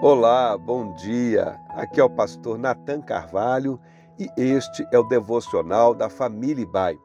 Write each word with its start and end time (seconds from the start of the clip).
Olá, 0.00 0.58
bom 0.58 0.92
dia. 0.94 1.58
Aqui 1.70 2.00
é 2.00 2.04
o 2.04 2.10
pastor 2.10 2.58
Nathan 2.58 3.00
Carvalho 3.00 3.80
e 4.18 4.28
este 4.36 4.86
é 4.92 4.98
o 4.98 5.02
devocional 5.02 5.94
da 5.94 6.08
Família 6.08 6.66
Bai, 6.66 6.96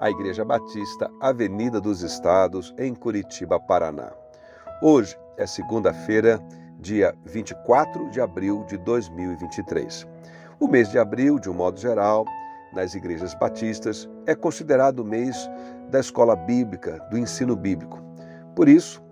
a 0.00 0.10
Igreja 0.10 0.44
Batista 0.44 1.10
Avenida 1.20 1.80
dos 1.80 2.02
Estados, 2.02 2.74
em 2.78 2.94
Curitiba, 2.94 3.60
Paraná. 3.60 4.12
Hoje 4.82 5.18
é 5.36 5.46
segunda-feira, 5.46 6.40
dia 6.78 7.14
24 7.24 8.10
de 8.10 8.20
abril 8.20 8.64
de 8.64 8.76
2023. 8.78 10.06
O 10.58 10.66
mês 10.66 10.90
de 10.90 10.98
abril, 10.98 11.38
de 11.38 11.50
um 11.50 11.54
modo 11.54 11.78
geral, 11.78 12.24
nas 12.72 12.94
igrejas 12.94 13.34
batistas, 13.34 14.08
é 14.26 14.34
considerado 14.34 15.00
o 15.00 15.04
mês 15.04 15.36
da 15.90 16.00
escola 16.00 16.34
bíblica, 16.34 16.98
do 17.10 17.18
ensino 17.18 17.54
bíblico. 17.54 18.02
Por 18.54 18.68
isso, 18.68 19.02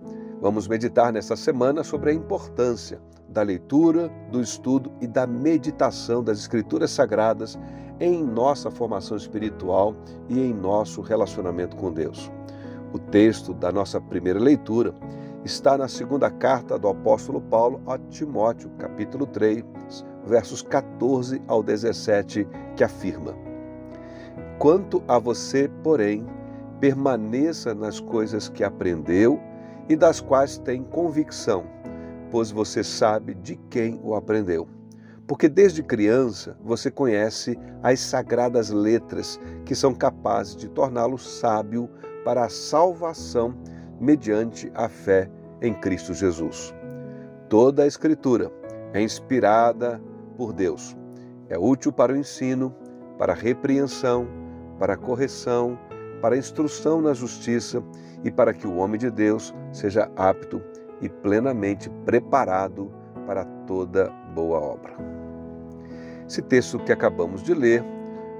vamos 0.41 0.67
meditar 0.67 1.11
nessa 1.11 1.35
semana 1.35 1.83
sobre 1.83 2.11
a 2.11 2.13
importância 2.13 2.99
da 3.29 3.41
leitura, 3.41 4.09
do 4.31 4.41
estudo 4.41 4.91
e 5.01 5.07
da 5.07 5.25
meditação 5.27 6.23
das 6.23 6.39
Escrituras 6.39 6.91
Sagradas 6.91 7.57
em 7.99 8.23
nossa 8.23 8.69
formação 8.69 9.17
espiritual 9.17 9.95
e 10.29 10.39
em 10.39 10.53
nosso 10.53 11.01
relacionamento 11.01 11.75
com 11.75 11.91
Deus. 11.91 12.31
O 12.93 12.99
texto 12.99 13.53
da 13.53 13.71
nossa 13.71 13.99
primeira 13.99 14.39
leitura 14.39 14.93
está 15.43 15.77
na 15.77 15.87
segunda 15.87 16.29
carta 16.29 16.77
do 16.77 16.87
apóstolo 16.87 17.41
Paulo 17.41 17.81
a 17.87 17.97
Timóteo, 17.97 18.69
capítulo 18.77 19.25
3, 19.25 19.63
versos 20.25 20.61
14 20.61 21.41
ao 21.47 21.61
17, 21.61 22.47
que 22.75 22.83
afirma: 22.83 23.33
Quanto 24.57 25.03
a 25.07 25.19
você, 25.19 25.69
porém, 25.83 26.25
permaneça 26.79 27.73
nas 27.73 27.99
coisas 27.99 28.49
que 28.49 28.63
aprendeu 28.63 29.39
e 29.87 29.95
das 29.95 30.19
quais 30.19 30.57
tem 30.57 30.83
convicção 30.83 31.75
pois 32.35 32.51
você 32.51 32.83
sabe 32.83 33.33
de 33.33 33.55
quem 33.69 33.97
o 34.03 34.13
aprendeu. 34.13 34.67
Porque 35.25 35.47
desde 35.47 35.81
criança 35.81 36.57
você 36.61 36.91
conhece 36.91 37.57
as 37.81 37.99
sagradas 38.01 38.69
letras 38.69 39.39
que 39.65 39.73
são 39.73 39.93
capazes 39.93 40.55
de 40.55 40.67
torná-lo 40.67 41.17
sábio 41.17 41.89
para 42.25 42.43
a 42.43 42.49
salvação 42.49 43.55
mediante 43.99 44.71
a 44.75 44.89
fé 44.89 45.29
em 45.61 45.73
Cristo 45.73 46.13
Jesus. 46.13 46.75
Toda 47.49 47.83
a 47.83 47.87
Escritura 47.87 48.51
é 48.93 49.01
inspirada 49.01 50.01
por 50.35 50.51
Deus. 50.51 50.93
É 51.47 51.57
útil 51.57 51.91
para 51.91 52.11
o 52.11 52.17
ensino, 52.17 52.75
para 53.17 53.31
a 53.31 53.35
repreensão, 53.35 54.27
para 54.77 54.95
a 54.95 54.97
correção, 54.97 55.79
para 56.21 56.35
a 56.35 56.37
instrução 56.37 57.01
na 57.01 57.13
justiça 57.13 57.81
e 58.25 58.31
para 58.31 58.53
que 58.53 58.67
o 58.67 58.77
homem 58.77 58.99
de 58.99 59.11
Deus 59.11 59.53
seja 59.71 60.11
apto 60.17 60.61
e 60.99 61.07
plenamente 61.07 61.89
preparado 62.05 62.91
para 63.27 63.45
toda 63.67 64.09
boa 64.33 64.59
obra. 64.59 64.93
Esse 66.27 66.41
texto 66.41 66.79
que 66.79 66.91
acabamos 66.91 67.43
de 67.43 67.53
ler 67.53 67.85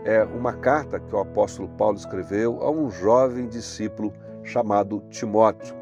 é 0.03 0.23
uma 0.23 0.53
carta 0.53 0.99
que 0.99 1.15
o 1.15 1.19
apóstolo 1.19 1.69
Paulo 1.69 1.97
escreveu 1.97 2.61
a 2.61 2.71
um 2.71 2.89
jovem 2.89 3.47
discípulo 3.47 4.11
chamado 4.43 5.01
Timóteo. 5.09 5.75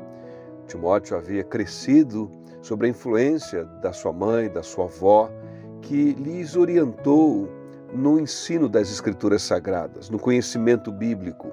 Timóteo 0.67 1.17
havia 1.17 1.43
crescido 1.43 2.29
sob 2.61 2.85
a 2.85 2.89
influência 2.89 3.63
da 3.81 3.93
sua 3.93 4.11
mãe, 4.11 4.49
da 4.49 4.63
sua 4.63 4.85
avó, 4.85 5.29
que 5.81 6.13
lhes 6.13 6.55
orientou 6.55 7.49
no 7.93 8.19
ensino 8.19 8.67
das 8.67 8.89
Escrituras 8.89 9.43
Sagradas, 9.43 10.09
no 10.09 10.19
conhecimento 10.19 10.91
bíblico. 10.91 11.51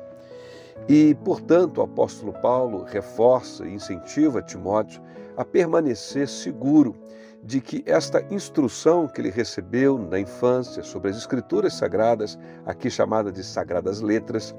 E, 0.89 1.15
portanto, 1.25 1.79
o 1.79 1.83
apóstolo 1.83 2.33
Paulo 2.33 2.85
reforça 2.85 3.67
e 3.67 3.75
incentiva 3.75 4.43
Timóteo 4.43 5.03
a 5.37 5.45
permanecer 5.45 6.29
seguro 6.29 6.95
de 7.43 7.61
que 7.61 7.83
esta 7.87 8.23
instrução 8.31 9.09
que 9.09 9.21
ele 9.21 9.31
recebeu 9.31 9.99
na 9.99 10.19
infância 10.19 10.83
sobre 10.83 11.11
as 11.11 11.17
Escrituras 11.17 11.75
Sagradas, 11.75 12.39
aqui 12.67 12.91
chamada 12.91 13.33
de 13.33 13.43
Sagradas 13.43 14.01
Letras, 14.01 14.55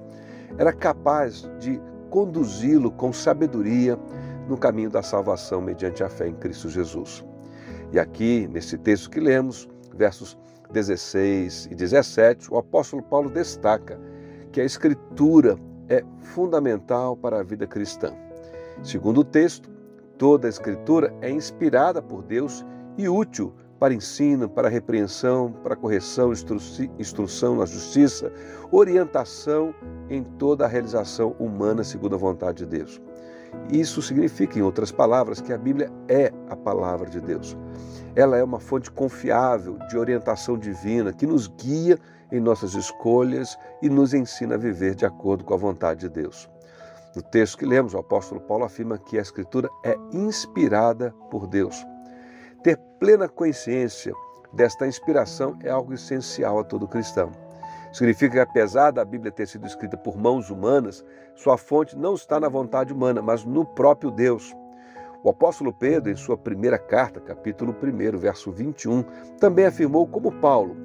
era 0.58 0.74
capaz 0.74 1.50
de 1.60 1.80
conduzi-lo 2.10 2.92
com 2.92 3.14
sabedoria 3.14 3.98
no 4.48 4.58
caminho 4.58 4.90
da 4.90 5.02
salvação 5.02 5.62
mediante 5.62 6.04
a 6.04 6.10
fé 6.10 6.28
em 6.28 6.34
Cristo 6.36 6.70
Jesus. 6.70 7.24
E 7.92 8.00
aqui, 8.00 8.48
nesse 8.52 8.78
texto 8.78 9.10
que 9.10 9.20
lemos, 9.20 9.70
versos 9.94 10.38
16 10.72 11.68
e 11.72 11.76
17, 11.76 12.52
o 12.52 12.58
apóstolo 12.58 13.04
Paulo 13.04 13.30
destaca 13.30 14.00
que 14.52 14.60
a 14.60 14.66
Escritura 14.66 15.58
é 15.92 16.04
fundamental 16.22 17.18
para 17.18 17.42
a 17.42 17.44
vida 17.44 17.68
cristã. 17.68 18.14
Segundo 18.82 19.20
o 19.20 19.24
texto, 19.26 19.70
toda 20.18 20.48
a 20.48 20.50
Escritura 20.50 21.14
é 21.22 21.30
inspirada 21.30 22.02
por 22.02 22.24
Deus 22.24 22.66
e 22.98 23.10
útil 23.10 23.54
para 23.78 23.94
ensino, 23.94 24.48
para 24.48 24.70
repreensão, 24.70 25.52
para 25.64 25.76
correção, 25.76 26.32
instru 26.32 26.58
instrução 26.98 27.58
na 27.58 27.66
justiça, 27.66 28.32
orientação 28.72 29.74
em 30.10 30.24
toda 30.24 30.66
a 30.66 30.68
realização 30.68 31.36
humana 31.40 31.84
segundo 31.84 32.16
a 32.16 32.18
vontade 32.18 32.60
de 32.60 32.78
Deus. 32.78 33.02
Isso 33.70 34.02
significa, 34.02 34.60
em 34.60 34.62
outras 34.62 34.92
palavras, 34.92 35.40
que 35.40 35.54
a 35.54 35.58
Bíblia 35.58 35.92
é 36.08 36.32
a 36.50 36.56
palavra 36.56 37.10
de 37.10 37.22
Deus. 37.22 37.58
Ela 38.16 38.38
é 38.38 38.44
uma 38.44 38.60
fonte 38.60 38.92
confiável 38.92 39.78
de 39.90 39.98
orientação 39.98 40.58
divina 40.58 41.14
que 41.14 41.26
nos 41.26 41.48
guia 41.48 41.98
em 42.32 42.40
nossas 42.40 42.74
escolhas 42.74 43.58
e 43.82 43.90
nos 43.90 44.14
ensina 44.14 44.56
a 44.56 44.58
viver 44.58 44.96
de 44.96 45.06
acordo 45.06 45.44
com 45.44 45.54
a 45.54 45.58
vontade 45.58 46.02
de 46.02 46.10
Deus. 46.10 46.50
No 47.16 47.22
texto 47.22 47.58
que 47.58 47.66
lemos, 47.66 47.94
o 47.94 47.98
apóstolo 47.98 48.40
Paulo 48.42 48.64
afirma 48.64 48.98
que 48.98 49.18
a 49.18 49.22
Escritura 49.22 49.70
é 49.84 49.98
inspirada 50.14 51.14
por 51.30 51.46
Deus. 51.48 51.86
Ter 52.64 52.78
plena 53.00 53.28
consciência 53.28 54.14
desta 54.54 54.88
inspiração 54.88 55.58
é 55.64 55.70
algo 55.70 55.94
essencial 55.94 56.60
a 56.60 56.64
todo 56.64 56.88
cristão. 56.88 57.32
Significa 57.92 58.34
que, 58.34 58.40
apesar 58.40 58.92
da 58.92 59.04
Bíblia 59.04 59.32
ter 59.32 59.48
sido 59.48 59.68
escrita 59.68 59.98
por 59.98 60.18
mãos 60.18 60.50
humanas, 60.50 61.04
sua 61.36 61.58
fonte 61.58 61.98
não 61.98 62.14
está 62.14 62.40
na 62.40 62.48
vontade 62.48 62.94
humana, 62.94 63.22
mas 63.22 63.44
no 63.44 63.66
próprio 63.66 64.10
Deus. 64.10 64.56
O 65.24 65.30
apóstolo 65.30 65.74
Pedro, 65.74 66.12
em 66.12 66.16
sua 66.16 66.38
primeira 66.38 66.80
carta, 66.80 67.20
capítulo 67.20 67.76
1, 67.84 68.18
verso 68.18 68.52
21, 68.52 69.04
também 69.40 69.66
afirmou 69.66 70.08
como 70.08 70.32
Paulo, 70.32 70.76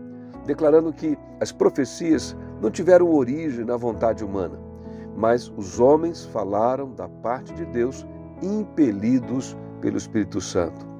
declarando 0.44 0.92
que 0.92 1.16
as 1.40 1.52
profecias 1.52 2.36
não 2.60 2.70
tiveram 2.70 3.10
origem 3.12 3.64
na 3.64 3.76
vontade 3.76 4.24
humana, 4.24 4.58
mas 5.16 5.48
os 5.56 5.80
homens 5.80 6.26
falaram 6.26 6.92
da 6.92 7.08
parte 7.08 7.54
de 7.54 7.64
Deus, 7.66 8.04
impelidos 8.42 9.56
pelo 9.80 9.96
Espírito 9.96 10.40
Santo. 10.40 10.95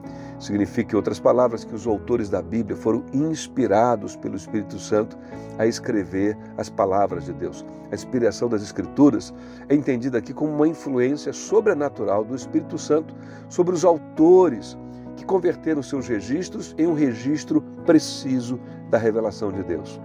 Significa, 0.47 0.95
em 0.95 0.97
outras 0.97 1.19
palavras, 1.19 1.65
que 1.65 1.75
os 1.75 1.89
autores 1.89 2.31
da 2.31 2.41
Bíblia 2.41 2.77
foram 2.77 3.05
inspirados 3.13 4.15
pelo 4.15 4.37
Espírito 4.37 4.79
Santo 4.79 5.19
a 5.59 5.67
escrever 5.67 6.39
as 6.57 6.71
palavras 6.71 7.25
de 7.25 7.33
Deus. 7.33 7.67
A 7.91 7.97
inspiração 7.97 8.49
das 8.49 8.63
Escrituras 8.63 9.35
é 9.69 9.75
entendida 9.75 10.19
aqui 10.19 10.33
como 10.33 10.55
uma 10.55 10.69
influência 10.69 11.33
sobrenatural 11.33 12.25
do 12.25 12.37
Espírito 12.37 12.79
Santo 12.79 13.13
sobre 13.49 13.75
os 13.75 13.85
autores 13.85 14.79
que 15.17 15.25
converteram 15.25 15.83
seus 15.83 16.07
registros 16.07 16.77
em 16.79 16.87
um 16.87 16.95
registro 16.95 17.61
preciso 17.85 18.61
da 18.89 18.99
revelação 18.99 19.51
de 19.51 19.65
Deus. 19.65 20.01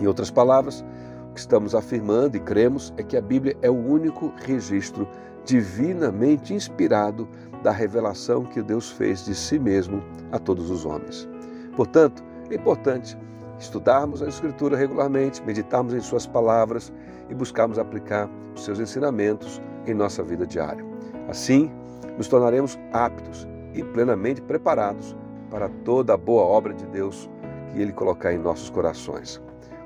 Em 0.00 0.06
outras 0.06 0.30
palavras, 0.30 0.82
o 1.28 1.34
que 1.34 1.40
estamos 1.40 1.74
afirmando 1.74 2.34
e 2.34 2.40
cremos 2.40 2.94
é 2.96 3.02
que 3.02 3.14
a 3.14 3.20
Bíblia 3.20 3.54
é 3.60 3.68
o 3.68 3.76
único 3.76 4.32
registro 4.38 5.06
divinamente 5.46 6.52
inspirado 6.52 7.28
da 7.66 7.72
revelação 7.72 8.44
que 8.44 8.62
Deus 8.62 8.92
fez 8.92 9.24
de 9.24 9.34
si 9.34 9.58
mesmo 9.58 10.00
a 10.30 10.38
todos 10.38 10.70
os 10.70 10.86
homens. 10.86 11.28
Portanto, 11.74 12.22
é 12.48 12.54
importante 12.54 13.18
estudarmos 13.58 14.22
a 14.22 14.28
Escritura 14.28 14.76
regularmente, 14.76 15.42
meditarmos 15.42 15.92
em 15.92 16.00
Suas 16.00 16.28
palavras 16.28 16.92
e 17.28 17.34
buscarmos 17.34 17.76
aplicar 17.76 18.30
os 18.54 18.64
seus 18.64 18.78
ensinamentos 18.78 19.60
em 19.84 19.94
nossa 19.94 20.22
vida 20.22 20.46
diária. 20.46 20.84
Assim, 21.28 21.68
nos 22.16 22.28
tornaremos 22.28 22.78
aptos 22.92 23.48
e 23.74 23.82
plenamente 23.82 24.40
preparados 24.42 25.16
para 25.50 25.68
toda 25.84 26.14
a 26.14 26.16
boa 26.16 26.44
obra 26.44 26.72
de 26.72 26.86
Deus 26.86 27.28
que 27.72 27.82
Ele 27.82 27.92
colocar 27.92 28.32
em 28.32 28.38
nossos 28.38 28.70
corações. 28.70 29.42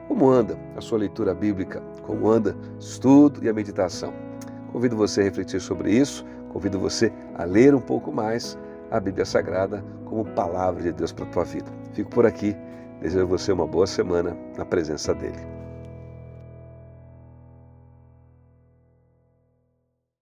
Como 0.07 0.29
anda 0.29 0.55
a 0.77 0.83
sua 0.83 0.99
leitura 0.99 1.33
bíblica? 1.33 1.83
Como 2.03 2.29
anda 2.29 2.55
o 2.77 2.79
estudo 2.79 3.43
e 3.43 3.49
a 3.49 3.55
meditação? 3.55 4.13
Convido 4.71 4.99
você 4.99 5.23
a 5.23 5.25
refletir 5.25 5.61
sobre 5.61 5.93
isso, 5.93 6.27
convido 6.51 6.79
você 6.79 7.13
a 7.35 7.45
ler 7.45 7.75
um 7.75 7.81
pouco 7.81 8.13
mais 8.13 8.59
a 8.91 9.01
Bíblia 9.01 9.25
Sagrada 9.25 9.85
como 10.05 10.25
palavra 10.25 10.83
de 10.83 10.93
Deus 10.93 11.13
para 11.13 11.25
a 11.25 11.29
tua 11.29 11.45
vida. 11.45 11.71
Fico 11.95 12.11
por 12.11 12.27
aqui, 12.27 12.57
desejo 13.01 13.25
a 13.25 13.29
você 13.29 13.53
uma 13.53 13.67
boa 13.67 13.87
semana 13.87 14.37
na 14.59 14.65
presença 14.65 15.15
dEle. 15.15 15.60